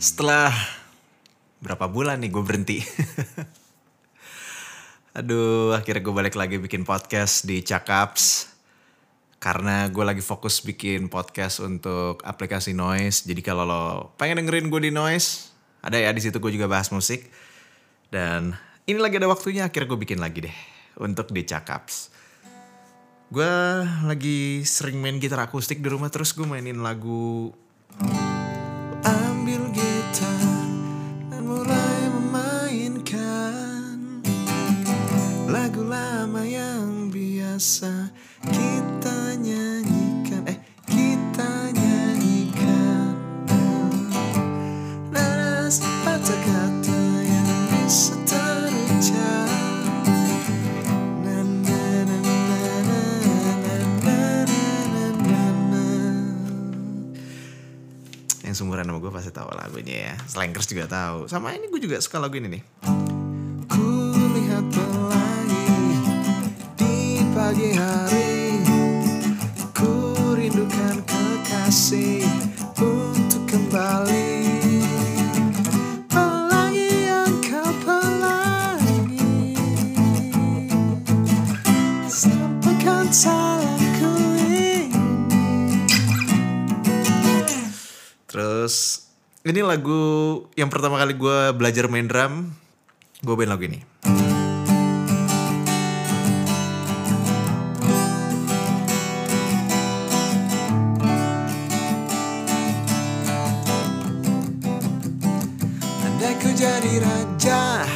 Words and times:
Setelah 0.00 0.48
berapa 1.60 1.84
bulan 1.84 2.24
nih 2.24 2.32
gue 2.32 2.40
berhenti. 2.40 2.80
Aduh, 5.20 5.76
akhirnya 5.76 6.00
gue 6.00 6.14
balik 6.16 6.40
lagi 6.40 6.56
bikin 6.56 6.88
podcast 6.88 7.44
di 7.44 7.60
Cakaps. 7.60 8.48
Karena 9.36 9.92
gue 9.92 10.00
lagi 10.00 10.24
fokus 10.24 10.64
bikin 10.64 11.12
podcast 11.12 11.60
untuk 11.60 12.24
aplikasi 12.24 12.72
Noise. 12.72 13.28
Jadi 13.28 13.44
kalau 13.44 13.68
lo 13.68 13.84
pengen 14.16 14.40
dengerin 14.40 14.72
gue 14.72 14.88
di 14.88 14.92
Noise, 14.92 15.52
ada 15.84 16.00
ya 16.00 16.08
di 16.16 16.24
situ 16.24 16.40
gue 16.40 16.48
juga 16.56 16.64
bahas 16.64 16.88
musik. 16.96 17.28
Dan 18.08 18.56
ini 18.88 18.96
lagi 18.96 19.20
ada 19.20 19.28
waktunya 19.28 19.68
akhirnya 19.68 19.84
gue 19.84 20.00
bikin 20.00 20.16
lagi 20.24 20.48
deh 20.48 20.56
untuk 20.96 21.28
di 21.28 21.44
Cakaps. 21.44 22.08
Gue 23.28 23.84
lagi 24.08 24.64
sering 24.64 24.96
main 24.96 25.20
gitar 25.20 25.44
akustik 25.44 25.84
di 25.84 25.92
rumah 25.92 26.08
terus 26.08 26.32
gue 26.32 26.48
mainin 26.48 26.80
lagu 26.80 27.52
Slankers 60.40 60.72
juga 60.72 60.88
tahu. 60.88 61.28
Sama 61.28 61.52
ini 61.52 61.68
gue 61.68 61.84
juga 61.84 62.00
suka 62.00 62.16
lagu 62.16 62.32
ini 62.40 62.48
nih. 62.48 62.62
Ku 63.68 63.92
lihat 64.32 64.64
pelangi 64.72 65.68
di 66.80 67.20
pagi 67.36 67.76
hari. 67.76 67.99
Ini 89.40 89.60
lagu 89.64 90.02
yang 90.52 90.68
pertama 90.68 91.00
kali 91.00 91.16
gue 91.16 91.38
belajar 91.56 91.88
main 91.88 92.04
drum, 92.04 92.52
gue 93.24 93.34
main 93.36 93.48
lagu 93.48 93.64
ini. 93.64 93.80
Andai 106.04 106.36
ku 106.36 106.52
jadi 106.52 107.00
raja 107.00 107.88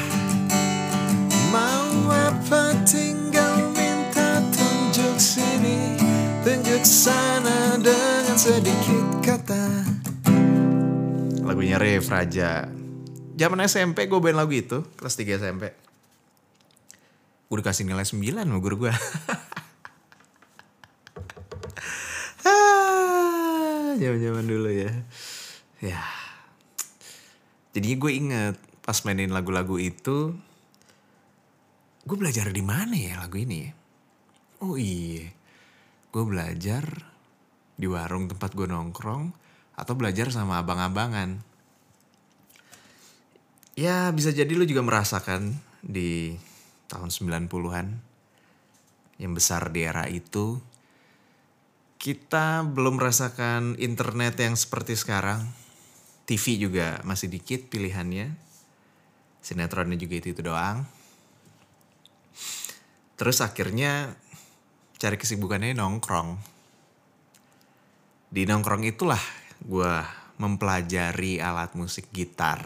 Mau 1.52 2.08
apa 2.08 2.72
tinggal 2.88 3.68
minta 3.76 4.40
tunjuk 4.48 5.16
sini 5.20 6.00
Tunjuk 6.40 6.82
sana 6.88 7.76
dengan 7.76 8.32
sedikit 8.32 9.03
Lagunya 11.54 11.78
Rave 11.78 12.10
Raja. 12.10 12.66
Zaman 13.38 13.62
SMP 13.62 14.10
gue 14.10 14.18
main 14.18 14.34
lagu 14.34 14.50
itu 14.50 14.82
Kelas 14.98 15.14
3 15.14 15.38
SMP 15.38 15.70
Gue 17.46 17.62
dikasih 17.62 17.86
nilai 17.86 18.02
9 18.02 18.18
sama 18.18 18.58
guru 18.58 18.82
gue 18.82 18.90
Zaman-zaman 24.02 24.50
dulu 24.50 24.66
ya. 24.66 24.90
Ya. 25.78 26.02
Jadinya 27.70 28.02
gue 28.02 28.10
inget 28.10 28.58
Pas 28.82 28.98
mainin 29.06 29.30
lagu-lagu 29.30 29.78
itu 29.78 30.34
Gue 32.02 32.16
belajar 32.18 32.50
di 32.50 32.66
mana 32.66 32.98
ya 32.98 33.22
lagu 33.22 33.38
ini 33.38 33.62
ya? 33.62 33.70
Oh 34.58 34.74
iya 34.74 35.30
Gue 36.10 36.26
belajar 36.26 36.82
di 37.78 37.86
warung 37.86 38.26
tempat 38.26 38.58
gue 38.58 38.66
nongkrong 38.66 39.43
atau 39.74 39.94
belajar 39.98 40.30
sama 40.30 40.62
abang-abangan. 40.62 41.42
Ya 43.74 44.06
bisa 44.14 44.30
jadi 44.30 44.54
lu 44.54 44.62
juga 44.66 44.86
merasakan 44.86 45.58
di 45.82 46.38
tahun 46.86 47.10
90-an 47.10 47.86
yang 49.18 49.32
besar 49.34 49.74
di 49.74 49.82
era 49.82 50.06
itu. 50.06 50.62
Kita 51.98 52.62
belum 52.62 53.00
merasakan 53.00 53.80
internet 53.82 54.38
yang 54.38 54.54
seperti 54.54 54.94
sekarang. 54.94 55.42
TV 56.24 56.56
juga 56.56 57.02
masih 57.02 57.28
dikit 57.28 57.68
pilihannya. 57.68 58.32
Sinetronnya 59.44 59.98
juga 59.98 60.14
itu-itu 60.22 60.40
doang. 60.40 60.86
Terus 63.18 63.42
akhirnya 63.42 64.14
cari 64.98 65.16
kesibukannya 65.18 65.76
nongkrong 65.76 66.54
di 68.34 68.42
nongkrong 68.50 68.82
itulah 68.82 69.20
gue 69.64 69.94
mempelajari 70.36 71.40
alat 71.40 71.72
musik 71.78 72.12
gitar. 72.12 72.60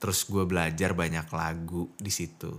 Terus 0.00 0.24
gue 0.24 0.48
belajar 0.48 0.96
banyak 0.96 1.28
lagu 1.28 1.92
di 2.00 2.08
situ. 2.08 2.56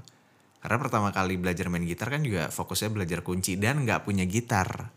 Karena 0.62 0.78
pertama 0.78 1.10
kali 1.10 1.42
belajar 1.42 1.74
main 1.74 1.82
gitar 1.90 2.14
kan 2.14 2.22
juga 2.22 2.54
fokusnya 2.54 2.94
belajar 2.94 3.26
kunci 3.26 3.58
dan 3.58 3.82
nggak 3.82 4.06
punya 4.06 4.30
gitar. 4.30 4.94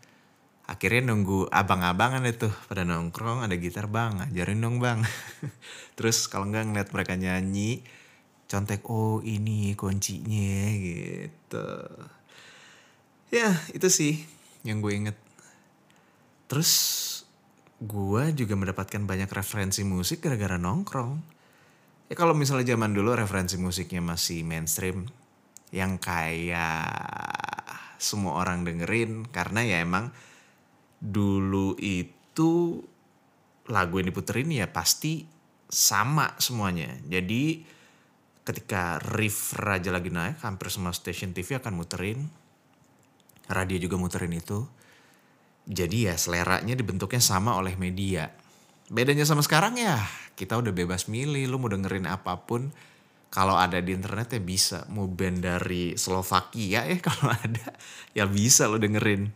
Akhirnya 0.65 1.09
nunggu 1.09 1.49
abang-abangan 1.49 2.25
itu 2.25 2.49
pada 2.69 2.85
nongkrong 2.85 3.45
ada 3.45 3.53
gitar 3.57 3.89
bang, 3.89 4.29
ajarin 4.29 4.61
dong 4.61 4.77
bang. 4.77 5.01
Terus 5.97 6.29
kalau 6.29 6.49
nggak 6.49 6.69
ngeliat 6.69 6.89
mereka 6.93 7.13
nyanyi, 7.17 7.81
contek 8.45 8.85
oh 8.89 9.25
ini 9.25 9.73
kuncinya 9.73 10.57
gitu. 10.77 11.69
Ya 13.33 13.57
itu 13.73 13.89
sih 13.89 14.21
yang 14.61 14.85
gue 14.85 14.93
inget. 14.93 15.17
Terus 16.45 16.73
gue 17.81 18.23
juga 18.31 18.55
mendapatkan 18.55 19.03
banyak 19.03 19.27
referensi 19.27 19.83
musik 19.83 20.23
gara-gara 20.23 20.55
nongkrong. 20.55 21.35
Ya 22.07 22.15
kalau 22.15 22.37
misalnya 22.37 22.77
zaman 22.77 22.93
dulu 22.93 23.17
referensi 23.17 23.59
musiknya 23.59 23.99
masih 23.99 24.45
mainstream. 24.45 25.09
Yang 25.73 25.99
kayak 25.99 27.99
semua 27.99 28.39
orang 28.39 28.63
dengerin. 28.63 29.27
Karena 29.27 29.65
ya 29.65 29.83
emang 29.83 30.13
dulu 31.01 31.75
itu 31.81 32.79
lagu 33.65 33.97
yang 33.97 34.13
diputerin 34.13 34.53
ya 34.53 34.69
pasti 34.71 35.25
sama 35.67 36.37
semuanya. 36.37 36.95
Jadi 37.09 37.65
ketika 38.45 39.01
riff 39.01 39.57
Raja 39.57 39.89
lagi 39.89 40.13
naik 40.13 40.45
hampir 40.45 40.69
semua 40.69 40.93
stasiun 40.93 41.33
TV 41.33 41.57
akan 41.57 41.73
muterin. 41.75 42.29
Radio 43.49 43.81
juga 43.81 43.97
muterin 43.97 44.31
itu. 44.31 44.63
Jadi 45.65 46.05
ya 46.05 46.13
seleranya 46.13 46.77
dibentuknya 46.77 47.17
sama 47.17 47.57
oleh 47.57 47.73
media. 47.73 48.29
Bedanya 48.85 49.25
sama 49.25 49.41
sekarang 49.41 49.81
ya 49.81 49.97
kita 50.37 50.59
udah 50.59 50.69
bebas 50.75 51.07
milih 51.09 51.49
lu 51.49 51.57
mau 51.57 51.71
dengerin 51.71 52.05
apa 52.05 52.37
pun. 52.45 52.69
Kalau 53.33 53.57
ada 53.57 53.81
di 53.81 53.91
internet 53.91 54.37
ya 54.37 54.41
bisa. 54.43 54.85
Mau 54.93 55.09
band 55.09 55.41
dari 55.41 55.97
Slovakia 55.97 56.85
ya 56.85 56.97
kalau 57.07 57.33
ada 57.33 57.73
ya 58.13 58.29
bisa 58.29 58.69
lo 58.69 58.77
dengerin. 58.77 59.31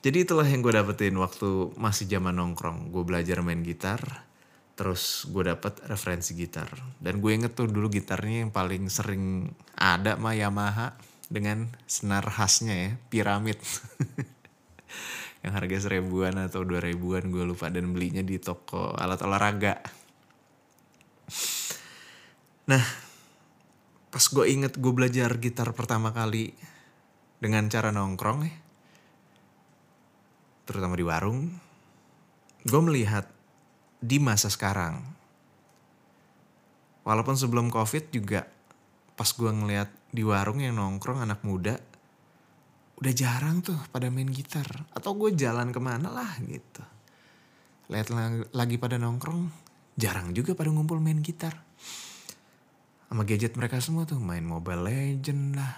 Jadi 0.00 0.24
itulah 0.24 0.48
yang 0.48 0.64
gue 0.64 0.72
dapetin 0.72 1.16
waktu 1.16 1.76
masih 1.80 2.08
zaman 2.08 2.36
nongkrong. 2.36 2.92
Gue 2.92 3.04
belajar 3.04 3.40
main 3.40 3.64
gitar. 3.64 4.28
Terus 4.76 5.28
gue 5.28 5.44
dapet 5.44 5.76
referensi 5.88 6.32
gitar. 6.36 6.68
Dan 6.96 7.20
gue 7.20 7.32
inget 7.36 7.52
tuh 7.52 7.68
dulu 7.68 7.92
gitarnya 7.92 8.44
yang 8.44 8.52
paling 8.52 8.88
sering 8.92 9.52
ada 9.76 10.20
mah 10.20 10.36
Yamaha. 10.36 10.96
Dengan 11.30 11.70
senar 11.86 12.26
khasnya 12.26 12.74
ya, 12.74 12.90
piramid. 13.06 13.60
yang 15.42 15.56
harga 15.56 15.88
seribuan 15.88 16.36
atau 16.36 16.64
dua 16.64 16.84
ribuan 16.84 17.32
gue 17.32 17.44
lupa 17.44 17.72
dan 17.72 17.90
belinya 17.96 18.20
di 18.20 18.36
toko 18.36 18.92
alat 18.92 19.20
olahraga. 19.24 19.80
Nah, 22.68 22.84
pas 24.10 24.24
gue 24.26 24.44
inget 24.46 24.76
gue 24.76 24.92
belajar 24.92 25.30
gitar 25.40 25.72
pertama 25.72 26.12
kali 26.12 26.52
dengan 27.40 27.66
cara 27.72 27.88
nongkrong 27.88 28.40
ya, 28.44 28.54
terutama 30.68 30.94
di 30.94 31.02
warung, 31.02 31.50
gue 32.68 32.80
melihat 32.84 33.26
di 33.98 34.20
masa 34.20 34.52
sekarang, 34.52 35.02
walaupun 37.02 37.34
sebelum 37.34 37.72
covid 37.72 38.12
juga 38.12 38.44
pas 39.18 39.28
gue 39.32 39.50
ngeliat 39.50 39.88
di 40.14 40.22
warung 40.22 40.62
yang 40.62 40.76
nongkrong 40.78 41.24
anak 41.24 41.42
muda 41.42 41.76
udah 43.00 43.12
jarang 43.16 43.64
tuh 43.64 43.80
pada 43.88 44.12
main 44.12 44.28
gitar 44.28 44.68
atau 44.92 45.16
gue 45.16 45.32
jalan 45.32 45.72
ke 45.72 45.80
mana 45.80 46.12
lah 46.12 46.36
gitu 46.44 46.84
lihat 47.90 48.08
lagi 48.54 48.76
pada 48.78 49.00
nongkrong 49.00 49.70
jarang 50.00 50.32
juga 50.32 50.56
pada 50.56 50.72
ngumpul 50.72 50.96
main 50.96 51.20
gitar. 51.20 51.52
Sama 53.10 53.28
gadget 53.28 53.58
mereka 53.58 53.82
semua 53.84 54.08
tuh 54.08 54.16
main 54.16 54.40
Mobile 54.40 54.86
Legend 54.86 55.58
lah. 55.58 55.74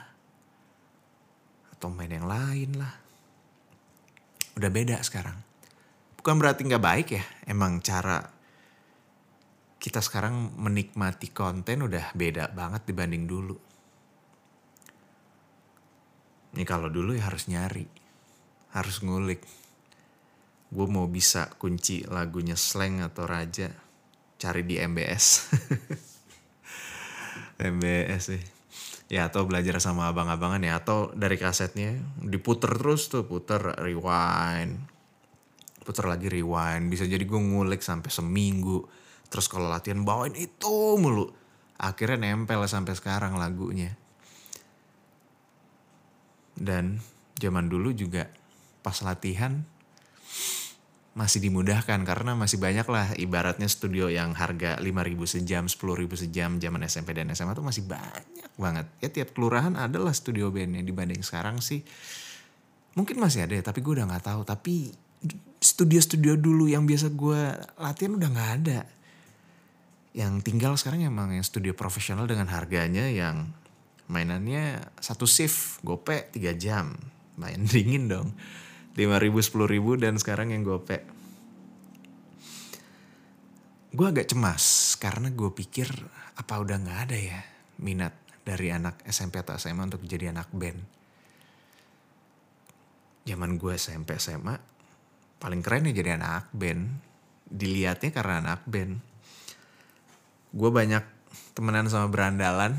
Atau 1.75 1.91
main 1.91 2.13
yang 2.13 2.31
lain 2.31 2.79
lah. 2.79 2.95
Udah 4.55 4.71
beda 4.71 5.03
sekarang. 5.03 5.35
Bukan 6.21 6.39
berarti 6.39 6.63
nggak 6.69 6.85
baik 6.85 7.09
ya. 7.17 7.25
Emang 7.49 7.83
cara 7.83 8.21
kita 9.83 9.99
sekarang 9.99 10.55
menikmati 10.61 11.35
konten 11.35 11.83
udah 11.83 12.15
beda 12.15 12.55
banget 12.55 12.87
dibanding 12.87 13.27
dulu. 13.27 13.72
Ini 16.53 16.65
kalau 16.69 16.93
dulu 16.93 17.17
ya 17.17 17.33
harus 17.33 17.49
nyari. 17.49 17.89
Harus 18.77 19.01
ngulik. 19.01 19.41
Gue 20.73 20.87
mau 20.89 21.09
bisa 21.09 21.53
kunci 21.57 22.05
lagunya 22.09 22.57
slang 22.57 23.05
atau 23.05 23.29
raja 23.29 23.69
cari 24.41 24.67
di 24.67 24.75
MBS 24.75 25.55
MBS 27.73 28.23
sih. 28.35 28.43
Ya 29.13 29.29
atau 29.29 29.45
belajar 29.45 29.77
sama 29.79 30.09
abang-abangan 30.09 30.65
ya 30.65 30.81
atau 30.81 31.13
dari 31.13 31.37
kasetnya 31.37 32.01
diputer 32.17 32.73
terus 32.75 33.13
tuh 33.13 33.29
puter 33.29 33.77
rewind. 33.81 34.81
Puter 35.85 36.09
lagi 36.09 36.33
rewind. 36.33 36.89
Bisa 36.89 37.05
jadi 37.05 37.21
gue 37.21 37.41
ngulik 37.41 37.85
sampai 37.85 38.09
seminggu. 38.09 38.89
Terus 39.29 39.49
kalau 39.53 39.69
latihan 39.69 40.01
bawain 40.05 40.33
itu 40.37 40.97
mulu. 40.97 41.29
Akhirnya 41.77 42.33
nempel 42.33 42.65
sampai 42.65 42.97
sekarang 42.97 43.37
lagunya 43.37 44.02
dan 46.57 47.01
zaman 47.41 47.69
dulu 47.69 47.93
juga 47.93 48.29
pas 48.83 48.99
latihan 49.01 49.63
masih 51.13 51.45
dimudahkan 51.45 52.01
karena 52.09 52.33
masih 52.33 52.57
banyak 52.57 52.89
lah 52.89 53.13
ibaratnya 53.21 53.69
studio 53.69 54.09
yang 54.09 54.33
harga 54.33 54.81
5000 54.81 54.89
sejam, 55.29 55.69
10000 55.69 56.09
sejam 56.17 56.57
zaman 56.57 56.81
SMP 56.89 57.13
dan 57.13 57.29
SMA 57.37 57.53
tuh 57.53 57.65
masih 57.65 57.85
banyak 57.85 58.49
banget. 58.57 58.87
Ya 59.05 59.09
tiap 59.13 59.37
kelurahan 59.37 59.77
adalah 59.77 60.17
studio 60.17 60.49
bandnya 60.49 60.81
dibanding 60.81 61.21
sekarang 61.21 61.61
sih. 61.61 61.85
Mungkin 62.97 63.21
masih 63.21 63.45
ada 63.45 63.53
ya 63.53 63.65
tapi 63.65 63.85
gue 63.85 63.93
udah 63.93 64.09
gak 64.09 64.25
tahu. 64.25 64.41
Tapi 64.49 64.75
studio-studio 65.61 66.41
dulu 66.41 66.73
yang 66.73 66.89
biasa 66.89 67.13
gue 67.13 67.41
latihan 67.77 68.13
udah 68.17 68.29
gak 68.33 68.51
ada. 68.65 68.81
Yang 70.17 70.33
tinggal 70.49 70.81
sekarang 70.81 71.05
emang 71.05 71.37
yang 71.37 71.45
studio 71.45 71.77
profesional 71.77 72.25
dengan 72.25 72.49
harganya 72.49 73.05
yang 73.13 73.53
mainannya 74.11 74.83
satu 74.99 75.29
shift, 75.29 75.83
gope 75.87 76.31
3 76.35 76.57
jam. 76.59 76.97
Main 77.39 77.67
dingin 77.73 78.11
dong. 78.11 78.35
Lima 78.93 79.17
ribu 79.17 79.41
sepuluh 79.41 79.65
ribu 79.65 79.97
dan 79.97 80.21
sekarang 80.21 80.53
yang 80.53 80.65
gope. 80.67 81.01
Gue 83.93 84.07
agak 84.09 84.33
cemas 84.33 84.97
karena 84.97 85.29
gue 85.33 85.53
pikir 85.53 85.89
apa 86.33 86.55
udah 86.61 86.81
nggak 86.81 87.01
ada 87.09 87.19
ya 87.19 87.41
minat 87.81 88.17
dari 88.41 88.73
anak 88.73 89.05
SMP 89.05 89.41
atau 89.41 89.57
SMA 89.57 89.85
untuk 89.85 90.05
jadi 90.05 90.33
anak 90.33 90.49
band? 90.53 90.81
Zaman 93.29 93.61
gue 93.61 93.73
SMP 93.77 94.17
SMA 94.17 94.57
paling 95.41 95.61
keren 95.61 95.89
ya 95.89 95.93
jadi 95.93 96.21
anak 96.21 96.53
band. 96.53 96.89
Dilihatnya 97.53 98.11
karena 98.13 98.35
anak 98.41 98.65
band. 98.65 99.01
Gue 100.53 100.69
banyak 100.73 101.05
temenan 101.53 101.89
sama 101.89 102.09
berandalan 102.09 102.77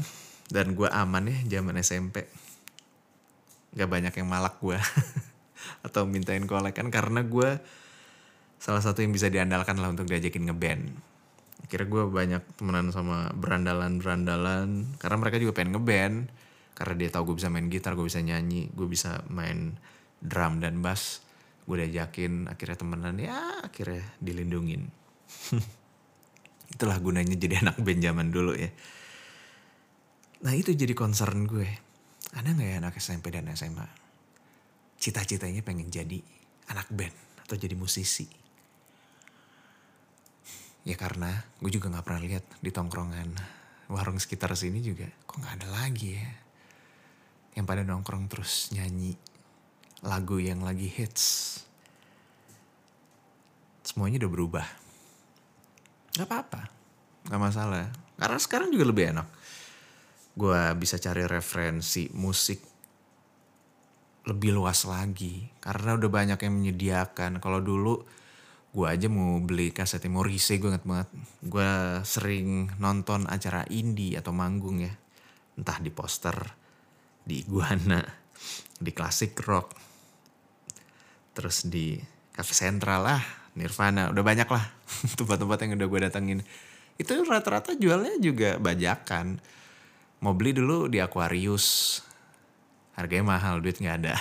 dan 0.53 0.77
gue 0.77 0.85
aman 0.85 1.25
ya 1.25 1.57
zaman 1.57 1.81
SMP 1.81 2.29
gak 3.73 3.89
banyak 3.89 4.13
yang 4.13 4.29
malak 4.29 4.61
gue 4.61 4.77
atau 5.87 6.05
mintain 6.05 6.45
kolekan 6.45 6.93
karena 6.93 7.25
gue 7.25 7.57
salah 8.61 8.79
satu 8.79 9.01
yang 9.03 9.11
bisa 9.11 9.27
diandalkan 9.27 9.75
lah 9.81 9.91
untuk 9.91 10.07
diajakin 10.07 10.47
ngeband. 10.47 10.93
Akhirnya 11.67 11.87
gue 11.89 12.03
banyak 12.07 12.43
temenan 12.55 12.95
sama 12.95 13.27
berandalan-berandalan 13.35 14.95
karena 15.01 15.17
mereka 15.19 15.35
juga 15.41 15.57
pengen 15.57 15.75
ngeband 15.75 16.17
karena 16.77 16.93
dia 16.95 17.09
tahu 17.11 17.33
gue 17.33 17.35
bisa 17.43 17.51
main 17.51 17.67
gitar, 17.67 17.97
gue 17.97 18.07
bisa 18.07 18.23
nyanyi, 18.23 18.71
gue 18.71 18.87
bisa 18.87 19.19
main 19.27 19.75
drum 20.23 20.63
dan 20.63 20.79
bass. 20.79 21.25
Gue 21.67 21.83
diajakin 21.83 22.47
akhirnya 22.47 22.77
temenan 22.79 23.15
ya 23.19 23.35
akhirnya 23.67 24.05
dilindungin. 24.23 24.87
Itulah 26.73 26.97
gunanya 27.03 27.35
jadi 27.35 27.67
anak 27.67 27.83
band 27.83 27.99
zaman 27.99 28.27
dulu 28.31 28.55
ya. 28.55 28.71
Nah 30.43 30.53
itu 30.55 30.75
jadi 30.75 30.91
concern 30.91 31.47
gue. 31.47 31.67
Ada 32.35 32.51
gak 32.51 32.67
ya 32.67 32.75
anak 32.83 32.99
SMP 32.99 33.31
dan 33.31 33.47
SMA? 33.55 34.03
cita-citanya 35.03 35.59
pengen 35.59 35.91
jadi 35.91 36.23
anak 36.71 36.87
band 36.87 37.11
atau 37.43 37.59
jadi 37.59 37.75
musisi. 37.75 38.23
Ya 40.87 40.95
karena 40.95 41.43
gue 41.59 41.67
juga 41.67 41.91
gak 41.91 42.07
pernah 42.07 42.23
lihat 42.23 42.47
di 42.63 42.71
tongkrongan 42.71 43.35
warung 43.91 44.15
sekitar 44.15 44.55
sini 44.55 44.79
juga 44.79 45.11
kok 45.27 45.43
gak 45.43 45.59
ada 45.59 45.67
lagi 45.75 46.15
ya. 46.15 46.31
Yang 47.59 47.65
pada 47.67 47.83
nongkrong 47.83 48.31
terus 48.31 48.71
nyanyi 48.71 49.19
lagu 50.07 50.39
yang 50.39 50.63
lagi 50.63 50.87
hits. 50.87 51.59
Semuanya 53.83 54.23
udah 54.23 54.31
berubah. 54.31 54.67
Gak 56.15 56.27
apa-apa, 56.31 56.71
gak 57.27 57.41
masalah. 57.43 57.91
Karena 58.15 58.39
sekarang 58.39 58.71
juga 58.71 58.87
lebih 58.87 59.11
enak. 59.11 59.27
Gue 60.33 60.61
bisa 60.77 60.97
cari 60.97 61.23
referensi 61.29 62.09
musik 62.17 62.59
lebih 64.23 64.55
luas 64.55 64.87
lagi 64.87 65.43
karena 65.59 65.99
udah 65.99 66.09
banyak 66.09 66.39
yang 66.41 66.53
menyediakan. 66.57 67.43
Kalau 67.43 67.59
dulu 67.59 68.01
gue 68.73 68.87
aja 68.89 69.05
mau 69.05 69.37
beli 69.37 69.69
kasetnya 69.69 70.09
Morrissey 70.09 70.57
gue 70.57 70.73
inget 70.73 70.85
banget. 70.87 71.09
Gue 71.43 71.69
sering 72.07 72.73
nonton 72.81 73.29
acara 73.29 73.67
indie 73.69 74.17
atau 74.17 74.33
manggung 74.33 74.81
ya. 74.81 74.93
Entah 75.53 75.77
di 75.77 75.93
poster 75.93 76.35
di 77.23 77.39
iguana 77.39 78.03
di 78.75 78.91
klasik 78.91 79.39
rock 79.47 79.67
terus 81.31 81.63
di 81.71 81.95
cafe 82.35 82.51
sentral 82.51 83.07
lah 83.07 83.21
Nirvana 83.55 84.11
udah 84.11 84.23
banyak 84.25 84.49
lah 84.49 84.65
tempat-tempat 85.17 85.57
yang 85.61 85.71
udah 85.77 85.87
gue 85.87 85.99
datengin. 86.09 86.39
Itu 86.97 87.21
rata-rata 87.25 87.77
jualnya 87.77 88.17
juga 88.21 88.57
bajakan 88.57 89.37
mau 90.23 90.31
beli 90.31 90.55
dulu 90.55 90.87
di 90.87 91.03
Aquarius. 91.03 91.99
Harganya 92.95 93.35
mahal 93.35 93.59
duit 93.59 93.83
nggak 93.83 93.97
ada. 93.99 94.15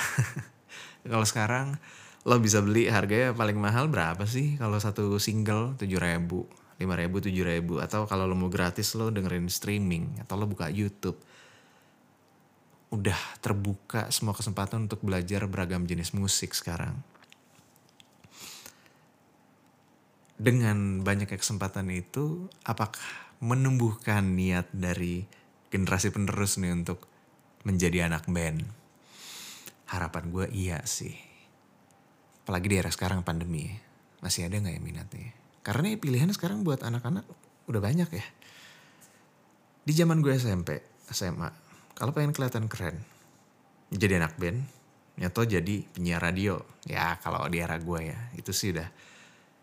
Kalau 1.12 1.22
sekarang 1.22 1.78
lo 2.26 2.38
bisa 2.42 2.58
beli 2.62 2.90
harganya 2.90 3.30
paling 3.30 3.58
mahal 3.58 3.86
berapa 3.86 4.26
sih? 4.26 4.58
Kalau 4.58 4.78
satu 4.78 5.18
single 5.22 5.78
tujuh 5.78 5.98
ribu 5.98 6.46
lima 6.82 6.98
ribu 6.98 7.22
tujuh 7.22 7.46
ribu. 7.46 7.78
Atau 7.78 8.10
kalau 8.10 8.26
lo 8.26 8.34
mau 8.34 8.50
gratis 8.50 8.98
lo 8.98 9.14
dengerin 9.14 9.46
streaming 9.46 10.18
atau 10.26 10.34
lo 10.34 10.50
buka 10.50 10.66
YouTube. 10.66 11.18
Udah 12.92 13.16
terbuka 13.38 14.10
semua 14.10 14.34
kesempatan 14.34 14.90
untuk 14.90 15.00
belajar 15.06 15.46
beragam 15.46 15.86
jenis 15.86 16.10
musik 16.12 16.52
sekarang. 16.52 16.98
Dengan 20.36 21.06
banyaknya 21.06 21.38
kesempatan 21.38 21.86
itu 21.94 22.50
apakah 22.66 22.98
menumbuhkan 23.38 24.34
niat 24.34 24.66
dari 24.74 25.22
generasi 25.72 26.12
penerus 26.12 26.60
nih 26.60 26.76
untuk 26.76 27.08
menjadi 27.64 28.12
anak 28.12 28.28
band? 28.28 28.60
Harapan 29.88 30.28
gue 30.28 30.46
iya 30.52 30.84
sih. 30.84 31.16
Apalagi 32.44 32.68
di 32.68 32.76
era 32.76 32.92
sekarang 32.92 33.24
pandemi. 33.24 33.72
Masih 34.20 34.46
ada 34.46 34.60
gak 34.60 34.76
ya 34.76 34.82
minatnya? 34.84 35.32
Karena 35.64 35.96
pilihan 35.96 36.28
sekarang 36.30 36.60
buat 36.60 36.84
anak-anak 36.84 37.24
udah 37.72 37.80
banyak 37.80 38.10
ya. 38.12 38.26
Di 39.82 39.92
zaman 39.96 40.20
gue 40.20 40.36
SMP, 40.36 40.78
SMA, 41.10 41.50
kalau 41.98 42.14
pengen 42.14 42.30
kelihatan 42.30 42.70
keren, 42.70 43.02
jadi 43.90 44.22
anak 44.22 44.38
band, 44.38 44.62
atau 45.18 45.42
jadi 45.42 45.82
penyiar 45.90 46.22
radio. 46.22 46.62
Ya 46.86 47.18
kalau 47.18 47.42
di 47.50 47.58
era 47.58 47.78
gue 47.82 48.00
ya, 48.14 48.18
itu 48.38 48.54
sih 48.54 48.70
udah 48.70 48.86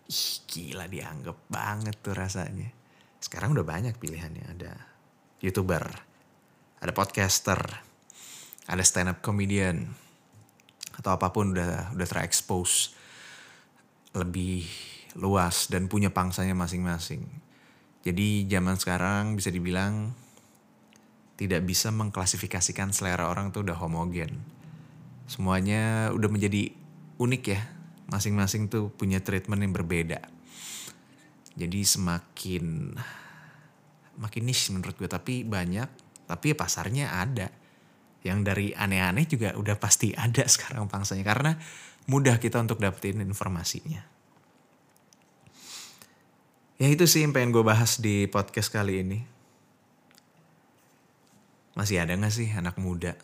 ih 0.09 0.29
gila 0.49 0.91
dianggap 0.91 1.37
banget 1.47 1.95
tuh 2.03 2.17
rasanya. 2.17 2.67
Sekarang 3.23 3.55
udah 3.55 3.63
banyak 3.63 3.95
pilihannya, 3.95 4.45
ada 4.59 4.75
youtuber, 5.39 5.83
ada 6.79 6.91
podcaster, 6.91 7.59
ada 8.67 8.83
stand 8.83 9.11
up 9.11 9.19
comedian 9.23 9.89
atau 10.99 11.15
apa 11.15 11.31
pun 11.31 11.55
udah 11.55 11.95
udah 11.95 12.07
terekspos 12.07 12.91
lebih 14.13 14.67
luas 15.15 15.71
dan 15.71 15.87
punya 15.87 16.11
pangsanya 16.11 16.53
masing-masing. 16.53 17.23
Jadi 18.03 18.47
zaman 18.47 18.75
sekarang 18.79 19.35
bisa 19.35 19.51
dibilang 19.51 20.11
tidak 21.39 21.63
bisa 21.63 21.87
mengklasifikasikan 21.95 22.91
selera 22.91 23.31
orang 23.31 23.55
tuh 23.55 23.63
udah 23.63 23.79
homogen. 23.79 24.43
Semuanya 25.23 26.11
udah 26.11 26.27
menjadi 26.27 26.75
unik 27.15 27.43
ya. 27.47 27.61
Masing-masing 28.09 28.67
tuh 28.67 28.91
punya 28.91 29.21
treatment 29.23 29.61
yang 29.63 29.71
berbeda. 29.71 30.19
Jadi 31.55 31.79
semakin 31.85 32.97
makin 34.19 34.43
niche 34.45 34.69
menurut 34.75 34.95
gue 34.99 35.07
tapi 35.07 35.47
banyak 35.47 35.87
tapi 36.29 36.53
pasarnya 36.53 37.15
ada 37.15 37.49
yang 38.21 38.43
dari 38.43 38.75
aneh-aneh 38.75 39.25
juga 39.25 39.55
udah 39.55 39.79
pasti 39.79 40.11
ada 40.11 40.43
sekarang 40.53 40.91
pangsanya 40.91 41.23
karena 41.23 41.51
mudah 42.11 42.37
kita 42.37 42.59
untuk 42.59 42.81
dapetin 42.81 43.23
informasinya. 43.23 44.01
Ya 46.79 46.87
itu 46.87 47.03
sih 47.11 47.27
yang 47.27 47.35
pengen 47.35 47.51
gue 47.51 47.59
bahas 47.59 47.99
di 47.99 48.23
podcast 48.31 48.71
kali 48.71 49.03
ini. 49.03 49.19
Masih 51.75 51.99
ada 51.99 52.15
gak 52.15 52.31
sih 52.31 52.47
anak 52.55 52.79
muda 52.79 53.19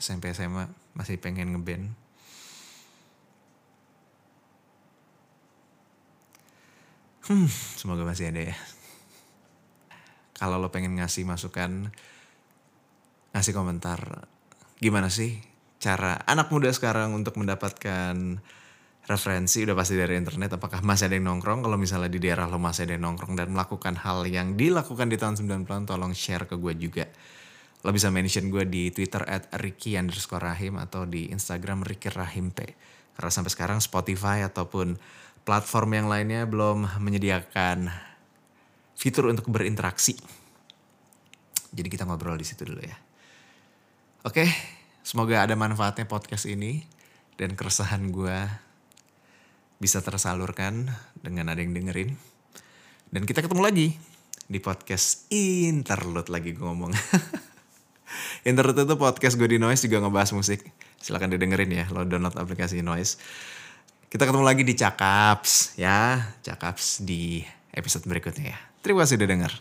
SMP 0.00 0.32
SMA 0.32 0.68
masih 0.96 1.20
pengen 1.20 1.52
ngeband? 1.52 1.92
Hmm, 7.28 7.48
semoga 7.76 8.02
masih 8.08 8.32
ada 8.32 8.52
ya. 8.52 8.56
Kalau 10.40 10.56
lo 10.56 10.72
pengen 10.72 10.96
ngasih 10.96 11.28
masukan, 11.28 11.92
ngasih 13.36 13.52
komentar, 13.52 14.24
gimana 14.80 15.12
sih 15.12 15.36
cara 15.76 16.16
anak 16.24 16.48
muda 16.48 16.72
sekarang 16.72 17.12
untuk 17.12 17.36
mendapatkan 17.36 18.40
referensi? 19.04 19.68
Udah 19.68 19.76
pasti 19.76 20.00
dari 20.00 20.16
internet 20.16 20.56
apakah 20.56 20.80
masih 20.80 21.12
ada 21.12 21.20
yang 21.20 21.28
nongkrong? 21.28 21.60
Kalau 21.60 21.76
misalnya 21.76 22.08
di 22.08 22.24
daerah 22.24 22.48
lo 22.48 22.56
masih 22.56 22.88
ada 22.88 22.96
yang 22.96 23.04
nongkrong 23.04 23.36
dan 23.36 23.52
melakukan 23.52 24.00
hal 24.00 24.24
yang 24.24 24.56
dilakukan 24.56 25.12
di 25.12 25.20
tahun 25.20 25.36
90-an 25.36 25.84
tolong 25.84 26.16
share 26.16 26.48
ke 26.48 26.56
gue 26.56 26.72
juga. 26.80 27.04
Lo 27.84 27.92
bisa 27.92 28.08
mention 28.08 28.48
gue 28.48 28.64
di 28.64 28.92
twitter 28.92 29.24
at 29.28 29.52
Ricky 29.60 30.00
underscore 30.00 30.40
Rahim 30.40 30.80
atau 30.80 31.04
di 31.04 31.28
Instagram 31.28 31.84
Ricky 31.84 32.08
Rahim 32.08 32.48
P. 32.52 32.64
Karena 33.12 33.28
sampai 33.28 33.52
sekarang 33.52 33.78
Spotify 33.84 34.40
ataupun 34.48 34.96
platform 35.44 35.90
yang 35.96 36.06
lainnya 36.08 36.48
belum 36.48 37.00
menyediakan 37.00 38.09
fitur 39.00 39.32
untuk 39.32 39.48
berinteraksi 39.48 40.20
jadi 41.72 41.88
kita 41.88 42.04
ngobrol 42.04 42.36
di 42.36 42.44
situ 42.44 42.68
dulu 42.68 42.84
ya 42.84 42.96
oke 44.28 44.44
semoga 45.00 45.40
ada 45.40 45.56
manfaatnya 45.56 46.04
podcast 46.04 46.44
ini 46.44 46.84
dan 47.40 47.56
keresahan 47.56 48.12
gue 48.12 48.68
bisa 49.80 50.04
tersalurkan 50.04 50.92
dengan 51.24 51.48
ada 51.48 51.64
yang 51.64 51.72
dengerin. 51.72 52.12
Dan 53.08 53.24
kita 53.24 53.40
ketemu 53.40 53.64
lagi 53.64 53.88
di 54.44 54.60
podcast 54.60 55.24
Interlude 55.32 56.28
lagi 56.28 56.52
gue 56.52 56.60
ngomong. 56.60 56.92
Interlude 58.48 58.84
itu 58.84 58.94
podcast 59.00 59.40
gue 59.40 59.48
di 59.48 59.58
Noise 59.58 59.88
juga 59.88 60.04
ngebahas 60.04 60.36
musik. 60.36 60.68
Silahkan 61.00 61.32
didengerin 61.32 61.72
ya, 61.72 61.88
lo 61.88 62.04
download 62.04 62.36
aplikasi 62.36 62.84
Noise. 62.84 63.16
Kita 64.12 64.28
ketemu 64.28 64.44
lagi 64.44 64.62
di 64.68 64.76
Cakaps 64.76 65.80
ya, 65.80 66.28
Cakaps 66.44 67.00
di 67.00 67.40
episode 67.72 68.04
berikutnya 68.04 68.52
ya. 68.52 68.69
Terima 68.80 69.04
kasih 69.04 69.20
udah 69.20 69.28
denger. 69.28 69.52